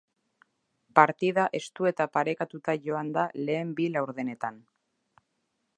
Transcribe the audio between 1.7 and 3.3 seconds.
eta parekatuta joan da